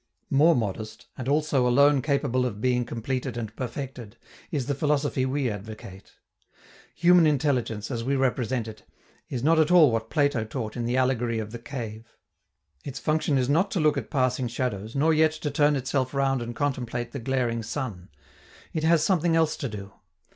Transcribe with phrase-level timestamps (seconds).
[0.31, 4.17] More modest, and also alone capable of being completed and perfected,
[4.49, 6.13] is the philosophy we advocate.
[6.95, 8.81] Human intelligence, as we represent it,
[9.29, 12.17] is not at all what Plato taught in the allegory of the cave.
[12.83, 16.41] Its function is not to look at passing shadows nor yet to turn itself round
[16.41, 18.09] and contemplate the glaring sun.
[18.73, 19.93] It has something else to do.